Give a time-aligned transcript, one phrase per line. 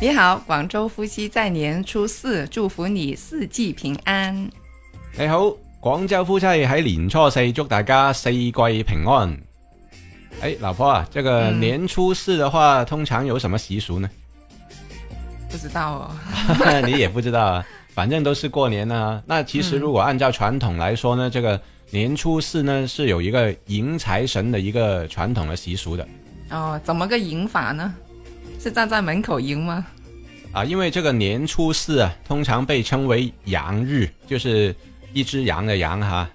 [0.00, 4.36] 你好，广州夫妻在年初四，祝福你四季平安。
[5.16, 5.50] 你好，
[5.80, 8.52] 广州夫妻喺年初四，祝大家四季
[8.82, 9.38] 平安。
[10.42, 14.10] 哎，老婆，啊，这个年初四的话，通常有什么习俗呢？
[15.48, 16.10] 不知道，哦，
[16.84, 17.64] 你也不知道啊。
[17.94, 19.22] 反正都是过年啊。
[19.26, 21.58] 那其实如果按照传统来说呢，这个
[21.90, 26.06] 年初四呢是有一个迎财神的一个传统的习俗的。
[26.50, 27.94] 哦，怎么个迎法呢？
[28.64, 29.84] 是站在门口迎吗？
[30.50, 34.74] 啊，因为这个年初四啊，通常被称为羊日，就是
[35.12, 36.26] 一只羊的羊哈。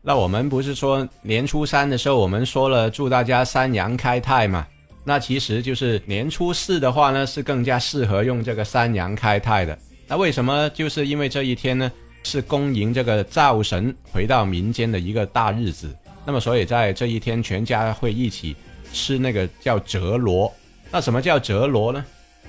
[0.00, 4.64] 那我们不是说年初三的时候，我们说了祝大家三羊开泰嘛？
[5.02, 9.76] 那其实就是年初四的话呢，是更加适合用这个三羊开泰的。
[10.06, 10.70] 那为什么？
[10.70, 11.90] 就是因为这一天呢，
[12.22, 15.90] 是恭迎这个灶神回到民间的一个大日子。
[16.24, 18.54] 那么所以在这一天，全家会一起
[18.92, 20.48] 吃那个叫折罗。
[20.96, 22.04] 那什么叫折罗呢？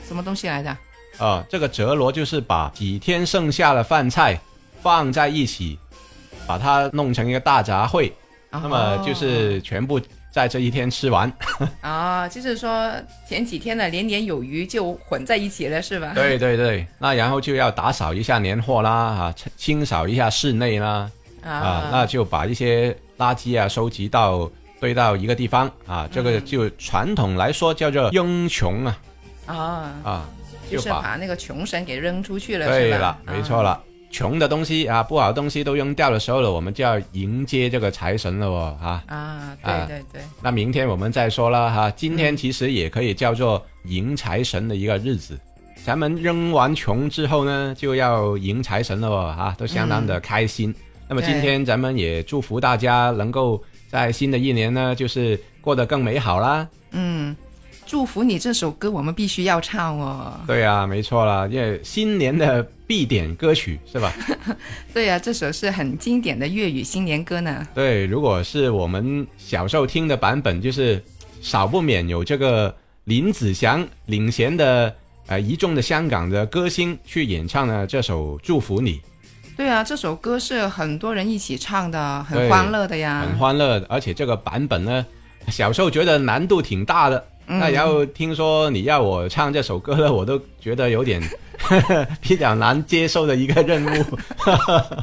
[0.07, 0.77] 什么东西来的？
[1.17, 4.39] 啊，这个折罗就是把几天剩下的饭菜
[4.83, 5.79] 放在一起，
[6.45, 8.11] 把它弄成一个大杂烩，
[8.51, 9.99] 那么就是全部
[10.31, 11.33] 在这一天吃完。
[11.81, 12.93] 啊， 就是说
[13.27, 16.11] 前几天的年年有余就混在一起了，是吧？
[16.13, 21.09] 对对对，那然后就要打扫一下年货啦，啊，清扫一下室内啦，
[21.41, 24.47] 啊，那就把一些垃圾啊收集到。
[24.85, 28.99] 飞到一个地方啊，这个就传统来说叫做“扔穷”啊，
[29.47, 30.29] 啊啊，
[30.69, 33.81] 就是把那个穷神给扔出去了，对了，没错了。
[34.11, 40.21] 穷的东西啊，不好东西都扔掉的时候了，我们就要迎接这个财神了哦，啊啊，对对对。
[40.43, 45.35] 那明天我们再说了哈，今天其实也可以叫做迎财神的一个日子。
[45.83, 50.71] 咱们扔完穷之后呢，就要迎财神了哦，啊，都相当的开心。
[51.09, 53.59] 那么今天咱们也祝福大家能够。
[53.87, 56.67] 在新的一年呢，就是过得更美好啦。
[56.91, 57.35] 嗯，
[57.85, 60.39] 祝福你这首歌我们必须要唱哦。
[60.47, 64.13] 对啊，没错啦，因为新年的必点歌曲是吧？
[64.93, 67.65] 对啊，这首是很经典的粤语新年歌呢。
[67.73, 71.01] 对，如果是我们小时候听的版本，就是
[71.41, 72.73] 少不免有这个
[73.05, 74.93] 林子祥领衔的
[75.27, 78.93] 呃一众的香港的歌星去演唱呢这首《祝福你》。
[79.57, 83.81] 对啊，这首歌是很多人一起唱的，很欢乐的呀，很欢乐。
[83.87, 85.05] 而且这个版本呢，
[85.47, 87.25] 小时候觉得难度挺大的。
[87.47, 91.21] 那然后听说你要我唱这首歌了，我都觉得有点
[92.19, 94.19] 比较难接受的一个任务。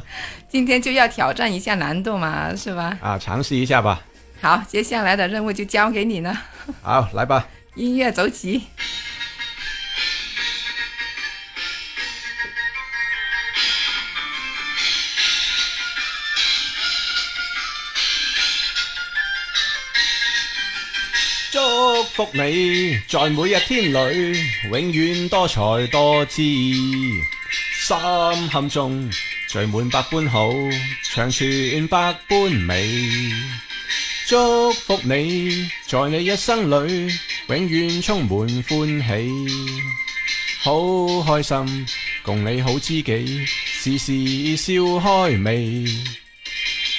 [0.47, 2.95] 今天就要挑战一下难度嘛，是吧？
[3.01, 4.01] 啊，尝试一下吧。
[4.41, 6.37] 好，接下来的任务就交给你了。
[6.83, 7.47] 好，来吧。
[7.75, 8.61] 音乐走起。
[21.93, 24.39] 祝福你，在每一天里
[24.71, 25.61] 永远多才
[25.91, 27.93] 多姿，心
[28.51, 29.07] 坎中
[29.47, 30.49] 聚满百般好，
[31.13, 32.89] 长存百般美。
[34.27, 37.13] 祝福你，在你一生里
[37.49, 39.31] 永远充满欢喜，
[40.63, 41.85] 好开心
[42.23, 45.85] 共你好知己，时时笑开眉。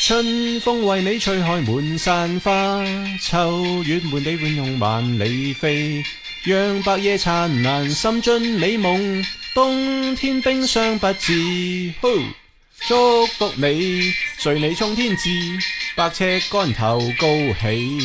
[0.07, 2.85] 春风为你吹开满山花，
[3.23, 6.05] 秋月伴你伴用万里飞，
[6.43, 9.25] 让白夜灿烂，心尽美梦。
[9.55, 12.09] 冬天冰霜不至，祝
[12.87, 15.31] 祝福你，随你冲天志，
[15.97, 17.27] 百尺竿头高
[17.63, 17.97] 起。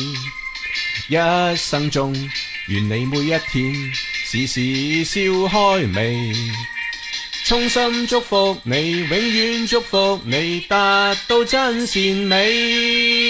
[1.10, 2.14] 一生中，
[2.68, 3.92] 愿你每一天，
[4.24, 6.32] 时时笑开眉。
[7.50, 13.29] 衷心祝福你，永远祝福你，达到真善美。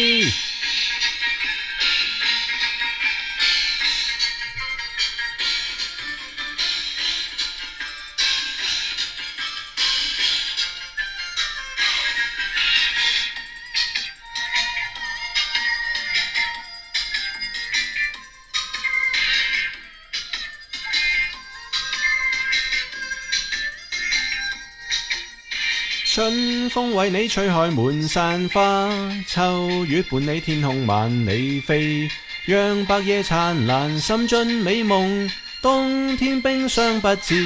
[26.13, 28.91] 春风为你吹开满山花，
[29.29, 32.09] 秋月伴你天空万里飞，
[32.47, 35.31] 让白夜灿烂，渗进美梦。
[35.63, 37.37] 冬天冰霜不至，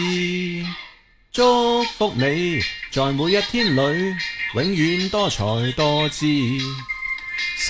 [1.30, 2.58] 祝福你，
[2.90, 4.14] 在每一天里
[4.54, 6.24] 永远多才多姿。
[6.26, 7.68] 心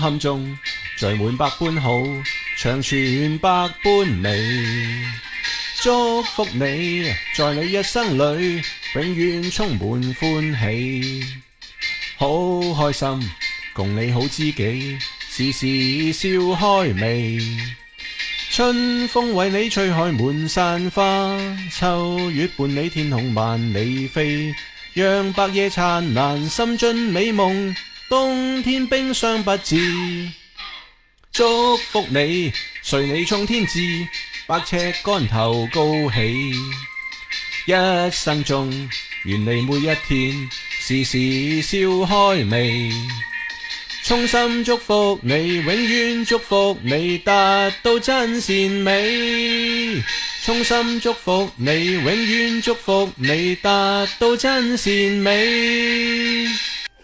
[0.00, 0.56] 坎中
[0.96, 1.90] 聚满百般好，
[2.56, 4.32] 长存百般美。
[5.82, 8.62] 祝福你，在你一生里
[8.94, 11.24] 永远充满欢喜，
[12.16, 13.30] 好开心，
[13.74, 14.96] 共你好知己，
[15.28, 17.36] 时时笑开眉。
[18.52, 21.36] 春风为你吹开满山花，
[21.76, 24.54] 秋月伴你天空万里飞。
[24.92, 27.74] 让白夜灿烂，心尽美梦，
[28.08, 29.76] 冬天冰霜不至。
[31.32, 32.52] 祝福你，
[32.82, 33.80] 随你冲天志。
[34.52, 35.80] 百尺竿头高
[36.14, 36.50] 起，
[37.64, 37.74] 一
[38.10, 38.68] 生中
[39.24, 42.90] 愿你每一天时时笑开眉，
[44.04, 49.94] 衷心祝福你，永远祝福你，达到真善美。
[50.44, 56.44] 衷心祝福你，永远祝福你，达到真善美。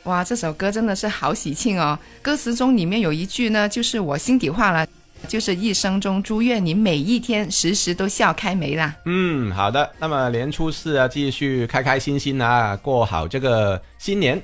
[0.02, 1.98] 哇，这首歌真的是好喜庆哦！
[2.20, 4.86] 歌词中里面有一句呢，就是我心底话了。
[5.28, 8.96] 就是一生中祝愿你每一天时时都笑开眉啦。
[9.04, 9.88] 嗯，好的。
[9.98, 14.42] 那么年初四啊，继续开开心心啊，过好这个新年。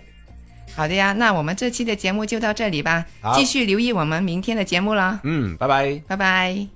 [0.77, 3.05] 好的呀，那我们这期的节目就到这里吧。
[3.35, 5.21] 继续留意我们明天的节目了。
[5.25, 6.67] 嗯，拜拜，拜拜。